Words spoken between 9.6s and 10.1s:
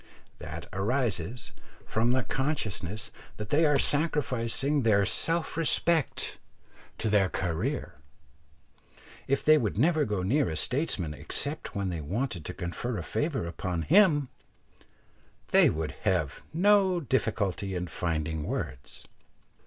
never